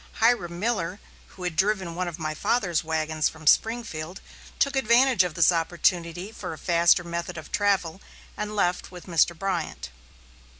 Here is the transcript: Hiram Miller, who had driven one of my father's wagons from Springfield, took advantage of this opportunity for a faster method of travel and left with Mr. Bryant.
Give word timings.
Hiram 0.13 0.59
Miller, 0.59 0.99
who 1.27 1.43
had 1.43 1.55
driven 1.55 1.93
one 1.93 2.07
of 2.07 2.17
my 2.17 2.33
father's 2.33 2.83
wagons 2.83 3.29
from 3.29 3.45
Springfield, 3.45 4.19
took 4.57 4.75
advantage 4.75 5.23
of 5.23 5.35
this 5.35 5.51
opportunity 5.51 6.31
for 6.31 6.53
a 6.53 6.57
faster 6.57 7.03
method 7.03 7.37
of 7.37 7.51
travel 7.51 8.01
and 8.35 8.55
left 8.55 8.89
with 8.89 9.05
Mr. 9.05 9.37
Bryant. 9.37 9.91